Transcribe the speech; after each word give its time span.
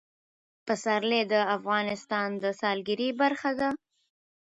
پسرلی 0.65 1.21
د 1.31 1.33
افغانستان 1.55 2.29
د 2.43 2.45
سیلګرۍ 2.59 3.09
برخه 3.21 3.51
ده. 3.59 3.69